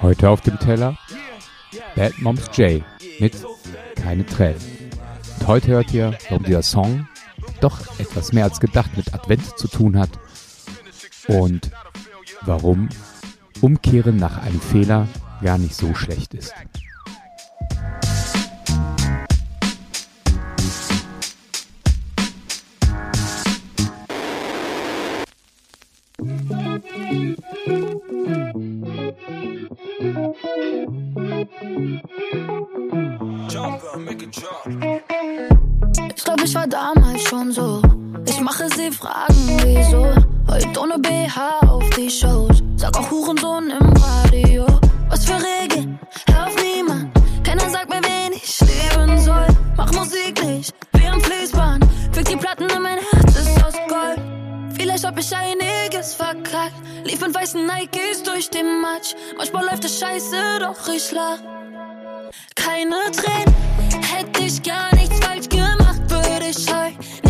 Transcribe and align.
Heute 0.00 0.30
auf 0.30 0.40
dem 0.40 0.58
Teller 0.58 0.98
Bad 1.94 2.18
Moms 2.20 2.48
J 2.56 2.82
mit 3.18 3.34
Keine 3.96 4.24
Tränen. 4.24 4.60
Und 5.40 5.46
heute 5.46 5.68
hört 5.68 5.92
ihr, 5.92 6.16
warum 6.30 6.44
dieser 6.44 6.62
Song 6.62 7.06
doch 7.60 7.80
etwas 7.98 8.32
mehr 8.32 8.44
als 8.44 8.60
gedacht 8.60 8.96
mit 8.96 9.12
Advent 9.12 9.58
zu 9.58 9.68
tun 9.68 9.98
hat 9.98 10.10
und 11.28 11.70
warum 12.42 12.88
Umkehren 13.60 14.16
nach 14.16 14.38
einem 14.38 14.60
Fehler 14.60 15.06
gar 15.42 15.58
nicht 15.58 15.74
so 15.74 15.94
schlecht 15.94 16.32
ist. 16.32 16.54
Ich 36.16 36.24
glaub, 36.24 36.42
ich 36.42 36.54
war 36.54 36.66
damals 36.66 37.22
schon 37.22 37.52
so. 37.52 37.82
Ich 38.26 38.40
mache 38.40 38.68
sie 38.70 38.90
fragen, 38.90 39.60
wieso. 39.62 40.06
Heute 40.48 40.80
ohne 40.80 40.98
BH 40.98 41.60
auf 41.68 41.88
die 41.90 42.10
Shows. 42.10 42.62
Sag 42.76 42.96
auch 42.98 43.10
Hurensohn 43.10 43.70
im 43.70 43.86
Radio. 43.86 44.25
Verkackt. 56.26 56.74
Lief 57.04 57.22
in 57.22 57.34
weißen 57.34 57.66
Nikes 57.66 58.22
durch 58.22 58.50
den 58.50 58.80
Matsch. 58.80 59.14
Manchmal 59.36 59.66
läuft 59.66 59.84
es 59.84 59.98
scheiße, 59.98 60.58
doch 60.60 60.88
ich 60.88 61.12
lach. 61.12 61.38
Keine 62.54 62.96
Tränen, 63.12 63.54
hätte 64.02 64.42
ich 64.42 64.62
gar 64.62 64.94
nichts 64.94 65.18
falsch 65.20 65.48
gemacht, 65.48 66.00
würde 66.08 66.46
ich 66.48 66.66
heute 66.72 67.25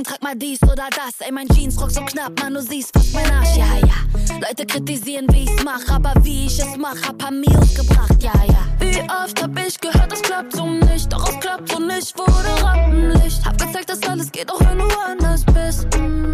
sagen, 0.00 0.04
trag 0.04 0.22
mal 0.22 0.36
dies 0.36 0.62
oder 0.62 0.88
das. 0.90 1.20
Ey, 1.20 1.32
mein 1.32 1.48
Jeansrock 1.48 1.90
so 1.90 2.04
knapp, 2.04 2.38
man, 2.40 2.54
du 2.54 2.62
siehst 2.62 2.90
fast 2.92 3.14
mein 3.14 3.30
Arsch, 3.30 3.56
ja, 3.56 3.66
ja. 3.80 4.38
Leute 4.40 4.66
kritisieren, 4.66 5.26
wie 5.32 5.44
ich's 5.44 5.62
mach, 5.64 5.88
aber 5.88 6.14
wie 6.22 6.46
ich 6.46 6.58
es 6.58 6.76
mach, 6.76 6.96
hab 7.06 7.22
Amios 7.24 7.74
gebracht, 7.74 8.22
ja, 8.22 8.32
ja. 8.46 8.66
Wie 8.78 9.00
oft 9.00 9.42
hab 9.42 9.58
ich 9.58 9.78
gehört, 9.80 10.12
das 10.12 10.22
klappt 10.22 10.54
so 10.54 10.66
nicht, 10.66 11.12
doch 11.12 11.28
es 11.28 11.40
klappt 11.40 11.70
so 11.70 11.78
nicht, 11.78 12.18
wurde 12.18 12.62
Rampenlicht. 12.62 13.44
Hab 13.44 13.58
gezeigt, 13.58 13.90
dass 13.90 14.02
alles 14.02 14.30
geht, 14.32 14.50
auch 14.50 14.60
wenn 14.60 14.78
du 14.78 14.88
anders 15.06 15.44
bist. 15.44 15.86
Mm. 15.98 16.32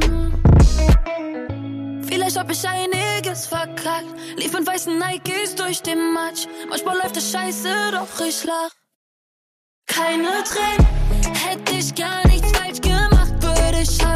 Vielleicht 2.02 2.38
hab 2.38 2.50
ich 2.50 2.68
einiges 2.68 3.46
verkackt. 3.46 4.06
Lief 4.36 4.54
in 4.54 4.66
weißen 4.66 4.98
Nikes 4.98 5.54
durch 5.56 5.82
den 5.82 6.12
Matsch. 6.12 6.46
Manchmal 6.68 6.98
läuft 6.98 7.16
es 7.16 7.30
scheiße, 7.32 7.68
doch 7.92 8.26
ich 8.26 8.44
lach. 8.44 8.70
Keine 9.86 10.28
Tränen, 10.44 10.86
hätte 11.34 11.72
ich 11.72 11.94
gemacht, 11.94 12.25
würde 13.86 14.15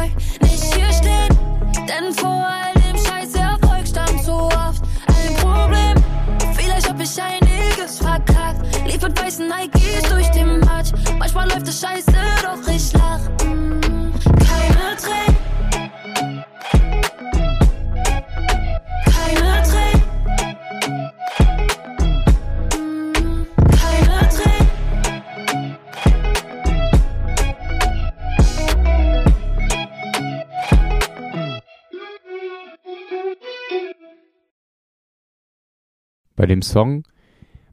Bei 36.41 36.47
dem 36.47 36.63
Song 36.63 37.03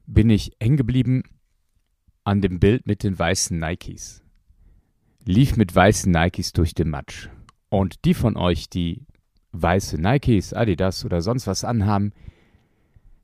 bin 0.05 0.29
ich 0.29 0.51
hängen 0.61 0.77
geblieben 0.77 1.23
an 2.23 2.39
dem 2.39 2.59
Bild 2.59 2.85
mit 2.85 3.01
den 3.01 3.17
weißen 3.17 3.57
Nikes. 3.57 4.21
Lief 5.25 5.57
mit 5.57 5.75
weißen 5.75 6.11
Nikes 6.11 6.53
durch 6.53 6.75
den 6.75 6.91
Matsch. 6.91 7.29
Und 7.69 8.05
die 8.05 8.13
von 8.13 8.37
euch, 8.37 8.69
die 8.69 9.07
weiße 9.53 9.99
Nikes, 9.99 10.53
Adidas 10.53 11.03
oder 11.03 11.21
sonst 11.21 11.47
was 11.47 11.63
anhaben, 11.63 12.13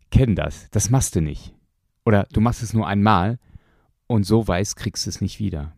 kennen 0.10 0.36
das. 0.36 0.68
Das 0.72 0.90
machst 0.90 1.16
du 1.16 1.22
nicht. 1.22 1.54
Oder 2.06 2.26
du 2.34 2.42
machst 2.42 2.64
es 2.64 2.74
nur 2.74 2.88
einmal 2.88 3.38
und 4.08 4.24
so 4.24 4.48
weiß 4.48 4.76
kriegst 4.76 5.06
du 5.06 5.12
es 5.12 5.22
nicht 5.22 5.40
wieder. 5.40 5.78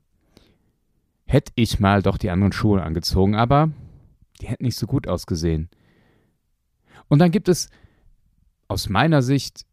Hätte 1.25 1.51
ich 1.56 1.81
mal 1.81 2.01
doch 2.01 2.17
die 2.17 2.29
anderen 2.29 2.53
Schuhe 2.53 2.81
angezogen, 2.81 3.35
aber 3.35 3.73
die 4.39 4.47
hätten 4.47 4.63
nicht 4.63 4.77
so 4.77 4.88
gut 4.88 5.09
ausgesehen. 5.09 5.69
Und 7.09 7.19
dann 7.19 7.31
gibt 7.31 7.50
es 7.50 7.69
aus 8.67 8.89
meiner 8.89 9.22
Sicht 9.22 9.66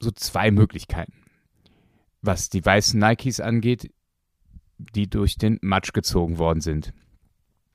so 0.00 0.10
zwei 0.10 0.50
Möglichkeiten. 0.50 1.14
Was 2.22 2.50
die 2.50 2.64
weißen 2.64 2.98
Nikes 2.98 3.40
angeht, 3.40 3.92
die 4.78 5.08
durch 5.08 5.36
den 5.36 5.58
Matsch 5.62 5.92
gezogen 5.92 6.38
worden 6.38 6.60
sind. 6.60 6.92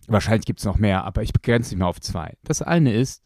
Wahrscheinlich 0.08 0.46
gibt 0.46 0.60
es 0.60 0.66
noch 0.66 0.78
mehr, 0.78 1.04
aber 1.04 1.24
ich 1.24 1.34
begrenze 1.34 1.74
mich 1.74 1.80
mal 1.80 1.88
auf 1.88 2.02
zwei. 2.02 2.38
Das 2.44 2.62
eine 2.62 2.94
ist, 2.94 3.24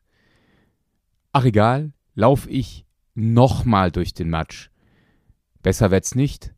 ach 1.31 1.45
egal, 1.45 1.93
laufe 2.15 2.49
ich 2.49 2.85
nochmal 3.15 3.91
durch 3.91 4.13
den 4.13 4.29
Matsch. 4.29 4.69
Besser 5.61 5.91
wird's 5.91 6.15
nicht. 6.15 6.53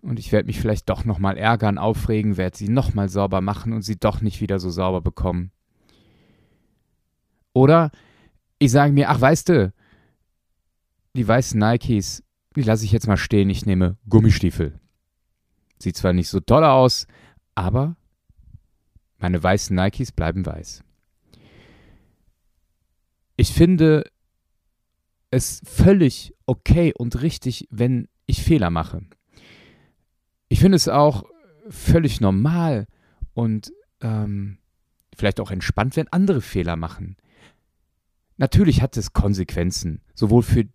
Und 0.00 0.18
ich 0.18 0.30
werde 0.32 0.46
mich 0.46 0.60
vielleicht 0.60 0.88
doch 0.88 1.04
nochmal 1.04 1.36
ärgern, 1.36 1.78
aufregen, 1.78 2.36
werde 2.36 2.56
sie 2.56 2.68
nochmal 2.68 3.08
sauber 3.08 3.40
machen 3.40 3.72
und 3.72 3.82
sie 3.82 3.98
doch 3.98 4.20
nicht 4.20 4.40
wieder 4.40 4.58
so 4.58 4.70
sauber 4.70 5.00
bekommen. 5.00 5.50
Oder 7.52 7.90
ich 8.58 8.70
sage 8.70 8.92
mir, 8.92 9.10
ach 9.10 9.20
weißt 9.20 9.48
du, 9.48 9.72
die 11.16 11.26
weißen 11.26 11.58
Nikes, 11.58 12.22
die 12.54 12.62
lasse 12.62 12.84
ich 12.84 12.92
jetzt 12.92 13.06
mal 13.06 13.16
stehen. 13.16 13.50
Ich 13.50 13.66
nehme 13.66 13.96
Gummistiefel. 14.08 14.78
Sieht 15.78 15.96
zwar 15.96 16.12
nicht 16.12 16.28
so 16.28 16.40
toll 16.40 16.64
aus, 16.64 17.06
aber 17.54 17.96
meine 19.18 19.42
weißen 19.42 19.74
Nikes 19.74 20.12
bleiben 20.12 20.46
weiß. 20.46 20.82
Ich 23.36 23.52
finde 23.52 24.04
es 25.30 25.60
völlig 25.64 26.34
okay 26.46 26.94
und 26.96 27.20
richtig, 27.20 27.68
wenn 27.70 28.08
ich 28.26 28.42
Fehler 28.42 28.70
mache. 28.70 29.02
Ich 30.48 30.60
finde 30.60 30.76
es 30.76 30.88
auch 30.88 31.24
völlig 31.68 32.20
normal 32.20 32.86
und 33.34 33.72
ähm, 34.00 34.58
vielleicht 35.14 35.40
auch 35.40 35.50
entspannt, 35.50 35.96
wenn 35.96 36.08
andere 36.08 36.40
Fehler 36.40 36.76
machen. 36.76 37.16
Natürlich 38.38 38.82
hat 38.82 38.96
es 38.96 39.12
Konsequenzen, 39.12 40.02
sowohl 40.14 40.42
für 40.42 40.68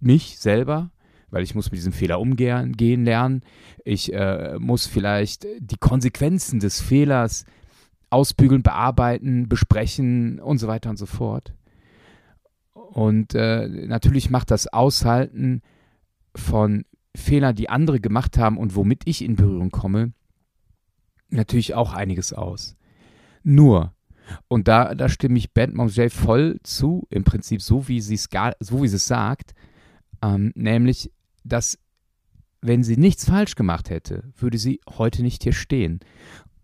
mich 0.00 0.38
selber, 0.38 0.90
weil 1.30 1.42
ich 1.42 1.54
muss 1.54 1.70
mit 1.70 1.78
diesem 1.78 1.92
Fehler 1.92 2.20
umgehen 2.20 2.72
gehen 2.72 3.04
lernen. 3.04 3.42
Ich 3.84 4.12
äh, 4.12 4.58
muss 4.58 4.86
vielleicht 4.86 5.46
die 5.58 5.76
Konsequenzen 5.76 6.60
des 6.60 6.80
Fehlers 6.80 7.44
ausbügeln, 8.10 8.62
bearbeiten, 8.62 9.48
besprechen 9.48 10.40
und 10.40 10.58
so 10.58 10.68
weiter 10.68 10.90
und 10.90 10.96
so 10.96 11.06
fort. 11.06 11.54
Und 12.72 13.34
äh, 13.34 13.68
natürlich 13.68 14.30
macht 14.30 14.50
das 14.50 14.66
Aushalten 14.66 15.62
von 16.34 16.84
Fehlern, 17.14 17.54
die 17.54 17.68
andere 17.68 18.00
gemacht 18.00 18.38
haben 18.38 18.56
und 18.56 18.76
womit 18.76 19.02
ich 19.04 19.22
in 19.22 19.36
Berührung 19.36 19.70
komme, 19.70 20.12
natürlich 21.28 21.74
auch 21.74 21.92
einiges 21.92 22.32
aus. 22.32 22.76
Nur, 23.42 23.92
und 24.48 24.68
da, 24.68 24.94
da 24.94 25.08
stimme 25.08 25.38
ich 25.38 25.52
Band 25.52 25.74
J 25.96 26.12
voll 26.12 26.58
zu, 26.62 27.06
im 27.10 27.24
Prinzip 27.24 27.62
so, 27.62 27.88
wie 27.88 28.00
sie 28.00 28.14
es 28.14 28.28
so 28.60 28.82
wie 28.82 28.88
sie 28.88 28.96
es 28.96 29.06
sagt, 29.06 29.54
ähm, 30.22 30.52
nämlich, 30.54 31.10
dass 31.44 31.78
wenn 32.60 32.82
sie 32.82 32.96
nichts 32.96 33.24
falsch 33.24 33.54
gemacht 33.54 33.90
hätte, 33.90 34.24
würde 34.36 34.58
sie 34.58 34.80
heute 34.88 35.22
nicht 35.22 35.42
hier 35.42 35.52
stehen. 35.52 36.00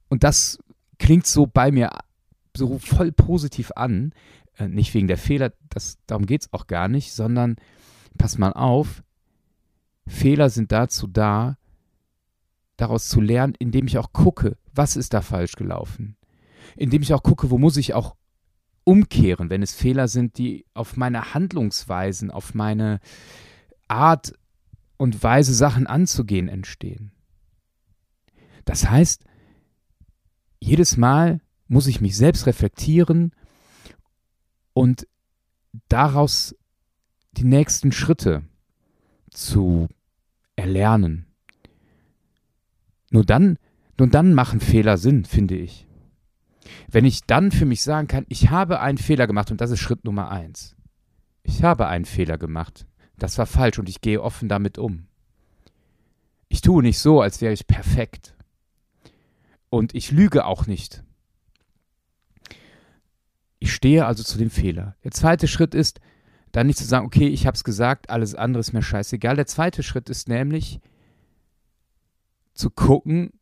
Und 0.08 0.24
das 0.24 0.58
klingt 0.98 1.26
so 1.26 1.46
bei 1.46 1.70
mir 1.70 1.90
so 2.56 2.78
voll 2.78 3.12
positiv 3.12 3.72
an, 3.76 4.12
äh, 4.58 4.68
nicht 4.68 4.94
wegen 4.94 5.08
der 5.08 5.18
Fehler, 5.18 5.52
das, 5.68 5.98
darum 6.06 6.26
geht 6.26 6.42
es 6.42 6.52
auch 6.52 6.66
gar 6.66 6.88
nicht, 6.88 7.12
sondern 7.12 7.56
pass 8.18 8.38
mal 8.38 8.52
auf, 8.52 9.02
Fehler 10.06 10.50
sind 10.50 10.70
dazu 10.72 11.06
da, 11.06 11.56
daraus 12.76 13.08
zu 13.08 13.20
lernen, 13.20 13.54
indem 13.58 13.86
ich 13.86 13.98
auch 13.98 14.12
gucke, 14.12 14.56
was 14.72 14.96
ist 14.96 15.14
da 15.14 15.22
falsch 15.22 15.52
gelaufen. 15.52 16.16
Indem 16.76 17.02
ich 17.02 17.14
auch 17.14 17.22
gucke, 17.22 17.50
wo 17.50 17.58
muss 17.58 17.76
ich 17.76 17.94
auch 17.94 18.16
umkehren, 18.84 19.50
wenn 19.50 19.62
es 19.62 19.74
Fehler 19.74 20.08
sind, 20.08 20.38
die 20.38 20.66
auf 20.74 20.96
meine 20.96 21.34
Handlungsweisen, 21.34 22.30
auf 22.30 22.54
meine 22.54 23.00
Art 23.88 24.34
und 24.96 25.22
Weise, 25.22 25.54
Sachen 25.54 25.86
anzugehen, 25.86 26.48
entstehen. 26.48 27.12
Das 28.64 28.88
heißt, 28.88 29.24
jedes 30.60 30.96
Mal 30.96 31.40
muss 31.66 31.86
ich 31.86 32.00
mich 32.00 32.16
selbst 32.16 32.46
reflektieren 32.46 33.34
und 34.72 35.06
daraus 35.88 36.54
die 37.32 37.44
nächsten 37.44 37.92
Schritte 37.92 38.42
zu 39.30 39.88
erlernen. 40.56 41.26
Nur 43.10 43.24
dann, 43.24 43.58
nur 43.98 44.08
dann 44.08 44.34
machen 44.34 44.60
Fehler 44.60 44.98
Sinn, 44.98 45.24
finde 45.24 45.56
ich. 45.56 45.86
Wenn 46.90 47.04
ich 47.04 47.24
dann 47.26 47.50
für 47.50 47.66
mich 47.66 47.82
sagen 47.82 48.08
kann, 48.08 48.26
ich 48.28 48.50
habe 48.50 48.80
einen 48.80 48.98
Fehler 48.98 49.26
gemacht 49.26 49.50
und 49.50 49.60
das 49.60 49.70
ist 49.70 49.80
Schritt 49.80 50.04
Nummer 50.04 50.30
eins. 50.30 50.76
Ich 51.42 51.62
habe 51.62 51.86
einen 51.86 52.04
Fehler 52.04 52.38
gemacht. 52.38 52.86
Das 53.18 53.38
war 53.38 53.46
falsch 53.46 53.78
und 53.78 53.88
ich 53.88 54.00
gehe 54.00 54.22
offen 54.22 54.48
damit 54.48 54.78
um. 54.78 55.06
Ich 56.48 56.60
tue 56.60 56.82
nicht 56.82 56.98
so, 56.98 57.20
als 57.20 57.40
wäre 57.40 57.52
ich 57.52 57.66
perfekt. 57.66 58.34
Und 59.68 59.94
ich 59.94 60.10
lüge 60.10 60.44
auch 60.46 60.66
nicht. 60.66 61.02
Ich 63.58 63.72
stehe 63.72 64.06
also 64.06 64.22
zu 64.22 64.38
dem 64.38 64.50
Fehler. 64.50 64.96
Der 65.04 65.10
zweite 65.10 65.48
Schritt 65.48 65.74
ist, 65.74 66.00
dann 66.52 66.66
nicht 66.66 66.78
zu 66.78 66.84
sagen, 66.84 67.06
okay, 67.06 67.26
ich 67.28 67.46
habe 67.46 67.56
es 67.56 67.64
gesagt, 67.64 68.10
alles 68.10 68.34
andere 68.34 68.60
ist 68.60 68.72
mir 68.72 68.82
scheißegal. 68.82 69.36
Der 69.36 69.46
zweite 69.46 69.82
Schritt 69.82 70.08
ist 70.08 70.28
nämlich 70.28 70.80
zu 72.54 72.70
gucken, 72.70 73.32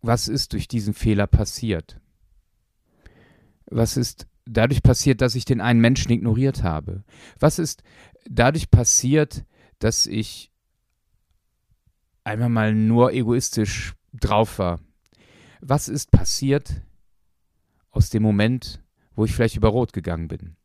was 0.00 0.28
ist 0.28 0.52
durch 0.52 0.68
diesen 0.68 0.94
Fehler 0.94 1.26
passiert. 1.26 2.00
Was 3.66 3.96
ist 3.96 4.26
dadurch 4.46 4.82
passiert, 4.82 5.20
dass 5.20 5.34
ich 5.34 5.44
den 5.44 5.60
einen 5.60 5.80
Menschen 5.80 6.12
ignoriert 6.12 6.62
habe? 6.62 7.04
Was 7.38 7.58
ist 7.58 7.82
dadurch 8.28 8.70
passiert, 8.70 9.44
dass 9.78 10.06
ich 10.06 10.50
einmal 12.24 12.48
mal 12.48 12.74
nur 12.74 13.12
egoistisch 13.12 13.94
drauf 14.12 14.58
war? 14.58 14.80
Was 15.60 15.88
ist 15.88 16.10
passiert, 16.10 16.82
aus 17.90 18.10
dem 18.10 18.22
Moment, 18.22 18.80
wo 19.14 19.24
ich 19.24 19.34
vielleicht 19.34 19.56
über 19.56 19.68
Rot 19.68 19.92
gegangen 19.92 20.28
bin. 20.28 20.56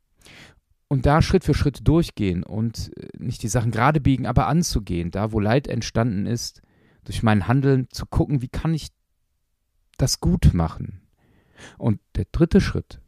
Und 0.88 1.08
da 1.08 1.24
Schritt 1.24 1.44
für 1.44 1.56
Schritt 1.56 1.88
durchgehen 1.88 2.44
und 2.44 2.92
äh, 2.96 3.08
nicht 3.18 3.42
die 3.42 3.48
Sachen 3.48 3.72
gerade 3.72 4.00
biegen, 4.00 4.28
aber 4.28 4.48
anzugehen, 4.48 5.10
da 5.10 5.32
wo 5.32 5.40
Leid 5.40 5.68
entstanden 5.68 6.28
ist, 6.28 6.62
durch 7.04 7.24
mein 7.24 7.48
Handeln 7.48 7.88
zu 7.90 8.06
gucken, 8.06 8.44
wie 8.44 8.50
kann 8.50 8.74
ich 8.74 8.90
das 9.98 10.20
gut 10.20 10.54
machen. 10.54 11.02
Und 11.78 12.00
der 12.16 12.26
dritte 12.32 12.62
Schritt 12.62 13.00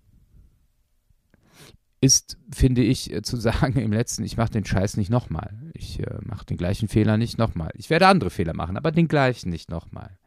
ist, 2.05 2.37
finde 2.51 2.83
ich, 2.83 3.11
äh, 3.11 3.21
zu 3.21 3.37
sagen 3.41 3.79
im 3.79 3.91
letzten, 3.91 4.23
ich 4.23 4.37
mache 4.37 4.51
den 4.51 4.65
Scheiß 4.65 4.97
nicht 4.97 5.09
nochmal. 5.09 5.71
Ich 5.73 5.99
äh, 5.99 6.19
mache 6.21 6.45
den 6.45 6.57
gleichen 6.57 6.87
Fehler 6.87 7.17
nicht 7.17 7.37
nochmal. 7.37 7.71
Ich 7.75 7.89
werde 7.89 8.07
andere 8.07 8.29
Fehler 8.29 8.53
machen, 8.53 8.77
aber 8.77 8.91
den 8.91 9.07
gleichen 9.07 9.49
nicht 9.49 9.69
nochmal. 9.69 10.17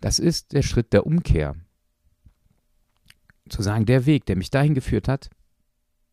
Das 0.00 0.18
ist 0.18 0.52
der 0.52 0.62
Schritt 0.62 0.92
der 0.92 1.06
Umkehr. 1.06 1.56
Zu 3.48 3.62
sagen, 3.62 3.86
der 3.86 4.06
Weg, 4.06 4.26
der 4.26 4.36
mich 4.36 4.50
dahin 4.50 4.74
geführt 4.74 5.08
hat, 5.08 5.30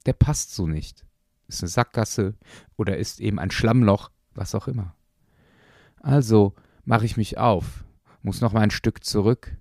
der 0.05 0.13
passt 0.13 0.53
so 0.53 0.67
nicht. 0.67 1.05
Ist 1.47 1.61
eine 1.61 1.69
Sackgasse 1.69 2.35
oder 2.77 2.97
ist 2.97 3.19
eben 3.19 3.39
ein 3.39 3.51
Schlammloch, 3.51 4.09
was 4.33 4.55
auch 4.55 4.67
immer. 4.67 4.95
Also 6.01 6.53
mache 6.85 7.05
ich 7.05 7.17
mich 7.17 7.37
auf, 7.37 7.84
muss 8.25 8.41
noch 8.41 8.53
mal 8.53 8.61
ein 8.61 8.71
Stück 8.71 9.03
zurück, 9.03 9.55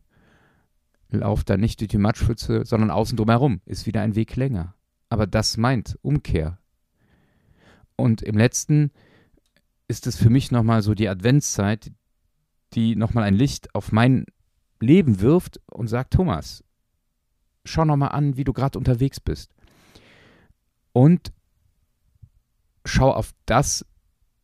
laufe 1.11 1.45
dann 1.45 1.61
nicht 1.61 1.81
durch 1.81 1.89
die 1.89 1.99
Matschpfütze, 1.99 2.65
sondern 2.65 2.91
außen 2.91 3.17
drumherum, 3.17 3.61
ist 3.67 3.87
wieder 3.87 4.01
ein 4.01 4.17
Weg 4.17 4.35
länger. 4.37 4.75
Aber 5.11 5.27
das 5.27 5.57
meint 5.57 5.99
Umkehr. 6.03 6.59
Und 7.95 8.23
im 8.23 8.37
letzten 8.37 8.91
ist 9.87 10.07
es 10.07 10.17
für 10.17 10.31
mich 10.31 10.51
nochmal 10.51 10.83
so 10.83 10.95
die 10.95 11.09
Adventszeit, 11.09 11.93
die 12.73 12.97
nochmal 12.97 13.25
ein 13.25 13.35
Licht 13.35 13.75
auf 13.75 13.93
mein 13.93 14.25
Leben 14.81 15.21
wirft 15.21 15.61
und 15.71 15.87
sagt, 15.87 16.15
Thomas, 16.15 16.65
schau 17.65 17.85
nochmal 17.85 18.11
an, 18.11 18.37
wie 18.37 18.45
du 18.45 18.53
gerade 18.53 18.79
unterwegs 18.79 19.21
bist. 19.21 19.55
Und 20.93 21.33
schau 22.85 23.13
auf 23.13 23.35
das, 23.47 23.85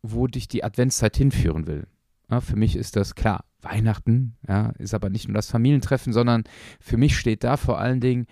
wo 0.03 0.27
dich 0.27 0.47
die 0.47 0.63
Adventszeit 0.63 1.17
hinführen 1.17 1.67
will. 1.67 1.87
Ja, 2.31 2.41
für 2.41 2.57
mich 2.57 2.77
ist 2.77 2.97
das 2.97 3.15
klar. 3.15 3.45
Weihnachten 3.63 4.37
ja, 4.47 4.71
ist 4.79 4.95
aber 4.95 5.11
nicht 5.11 5.29
nur 5.29 5.35
das 5.35 5.51
Familientreffen, 5.51 6.13
sondern 6.13 6.45
für 6.81 6.97
mich 6.97 7.17
steht 7.17 7.45
da 7.45 7.57
vor 7.57 7.79
allen 7.79 8.01
Dingen, 8.01 8.27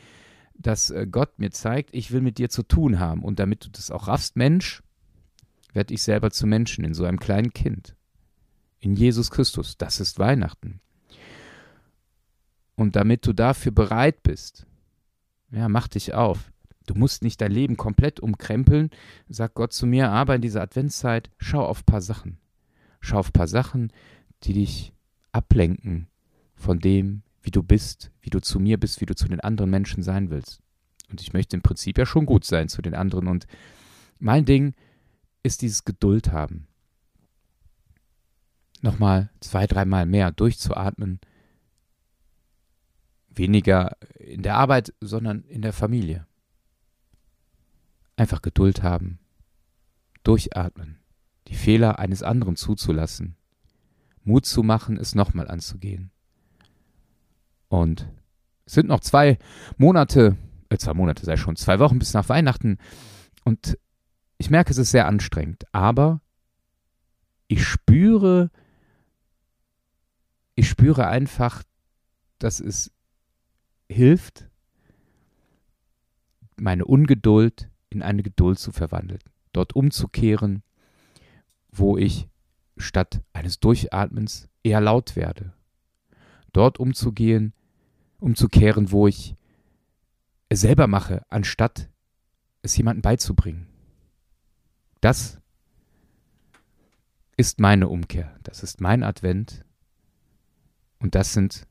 dass 0.54 0.90
äh, 0.90 1.06
Gott 1.10 1.38
mir 1.38 1.50
zeigt, 1.50 1.94
ich 1.94 2.10
will 2.10 2.20
mit 2.20 2.38
dir 2.38 2.50
zu 2.50 2.62
tun 2.62 2.98
haben. 2.98 3.22
Und 3.22 3.38
damit 3.38 3.64
du 3.64 3.70
das 3.70 3.90
auch 3.90 4.08
raffst, 4.08 4.36
Mensch, 4.36 4.82
werde 5.72 5.94
ich 5.94 6.02
selber 6.02 6.30
zu 6.30 6.46
Menschen 6.46 6.84
in 6.84 6.94
so 6.94 7.04
einem 7.04 7.20
kleinen 7.20 7.52
Kind. 7.52 7.94
In 8.80 8.96
Jesus 8.96 9.30
Christus. 9.30 9.76
Das 9.76 10.00
ist 10.00 10.19
Weihnachten. 10.19 10.80
Und 12.75 12.96
damit 12.96 13.26
du 13.26 13.32
dafür 13.32 13.72
bereit 13.72 14.22
bist, 14.22 14.66
ja, 15.50 15.69
mach 15.69 15.88
dich 15.88 16.14
auf. 16.14 16.52
Du 16.86 16.94
musst 16.94 17.22
nicht 17.22 17.40
dein 17.40 17.52
Leben 17.52 17.76
komplett 17.76 18.19
umkrempeln, 18.20 18.90
sagt 19.28 19.54
Gott 19.54 19.72
zu 19.72 19.86
mir, 19.86 20.10
aber 20.10 20.34
in 20.36 20.42
dieser 20.42 20.62
Adventszeit 20.62 21.30
schau 21.38 21.64
auf 21.64 21.82
ein 21.82 21.86
paar 21.86 22.00
Sachen. 22.00 22.38
Schau 23.00 23.19
auf 23.19 23.28
ein 23.28 23.32
paar 23.32 23.48
Sachen, 23.48 23.92
die 24.44 24.54
dich 24.54 24.92
ablenken 25.38 26.08
von 26.55 26.81
dem, 26.81 27.23
wie 27.43 27.50
du 27.50 27.62
bist, 27.62 28.11
wie 28.20 28.31
du 28.31 28.40
zu 28.40 28.58
mir 28.58 28.79
bist, 28.79 29.00
wie 29.00 29.06
du 29.06 29.14
zu 29.14 29.29
den 29.29 29.40
anderen 29.40 29.70
Menschen 29.70 30.02
sein 30.02 30.31
willst. 30.31 30.61
Und 31.11 31.20
ich 31.20 31.32
möchte 31.32 31.56
im 31.56 31.62
Prinzip 31.62 31.96
ja 31.96 32.05
schon 32.05 32.26
gut 32.26 32.44
sein 32.44 32.69
zu 32.69 32.82
den 32.82 32.94
anderen. 32.94 33.29
Und 33.29 33.46
mein 34.19 34.44
Ding 34.44 34.75
ist 35.43 35.62
dieses 35.62 35.85
Geduld 35.85 36.32
haben. 36.32 36.67
Nochmal 38.82 39.31
zwei, 39.40 39.67
dreimal 39.67 40.06
mehr 40.06 40.31
durchzuatmen, 40.32 41.20
Weniger 43.31 43.96
in 44.19 44.43
der 44.43 44.56
Arbeit, 44.56 44.93
sondern 45.00 45.44
in 45.44 45.62
der 45.62 45.73
Familie. 45.73 46.26
Einfach 48.17 48.43
Geduld 48.43 48.82
haben, 48.82 49.20
durchatmen, 50.25 50.99
die 51.47 51.54
Fehler 51.54 52.00
eines 52.00 52.25
anderen 52.25 52.57
zuzulassen, 52.57 53.37
Mut 54.28 54.47
zu 54.47 54.62
machen, 54.62 54.97
es 54.99 55.14
nochmal 55.14 55.49
anzugehen. 55.49 56.11
Und 57.68 58.08
es 58.66 58.75
sind 58.75 58.88
noch 58.88 59.00
zwei 59.00 59.38
Monate, 59.78 60.37
äh, 60.68 60.76
zwei 60.76 60.94
Monate 60.94 61.25
sei 61.25 61.37
schon, 61.37 61.56
zwei 61.56 61.78
Wochen 61.78 61.99
bis 61.99 62.14
nach 62.14 62.28
Weihnachten. 62.28 62.78
Und 63.44 63.78
ich 64.37 64.50
merke, 64.50 64.70
es 64.70 64.78
ist 64.78 64.90
sehr 64.90 65.06
anstrengend, 65.06 65.64
aber 65.73 66.20
ich 67.49 67.64
spüre, 67.64 68.50
ich 70.54 70.68
spüre 70.68 71.08
einfach, 71.08 71.62
dass 72.38 72.61
es 72.61 72.92
hilft, 73.88 74.47
meine 76.56 76.85
Ungeduld 76.85 77.70
in 77.88 78.02
eine 78.02 78.23
Geduld 78.23 78.58
zu 78.58 78.73
verwandeln, 78.73 79.20
dort 79.52 79.75
umzukehren, 79.75 80.62
wo 81.70 81.97
ich 81.97 82.28
statt 82.78 83.23
eines 83.32 83.61
Durchatmens 83.61 84.49
eher 84.62 84.80
laut 84.80 85.16
werde, 85.16 85.52
dort 86.52 86.78
umzugehen, 86.78 87.52
umzukehren, 88.18 88.90
wo 88.90 89.06
ich 89.06 89.37
es 90.49 90.61
selber 90.61 90.87
mache, 90.87 91.25
anstatt 91.28 91.88
es 92.62 92.76
jemandem 92.76 93.02
beizubringen. 93.02 93.66
Das 95.00 95.38
ist 97.37 97.61
meine 97.61 97.88
Umkehr, 97.88 98.37
das 98.42 98.62
ist 98.62 98.80
mein 98.80 99.02
Advent 99.02 99.64
und 100.99 101.14
das 101.14 101.32
sind 101.32 101.66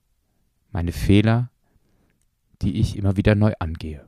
meine 0.71 0.91
Fehler, 0.91 1.49
die 2.61 2.79
ich 2.79 2.95
immer 2.95 3.17
wieder 3.17 3.35
neu 3.35 3.53
angehe. 3.59 4.05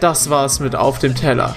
Das 0.00 0.28
war's 0.28 0.60
mit 0.60 0.76
Auf 0.76 0.98
dem 0.98 1.14
Teller. 1.14 1.56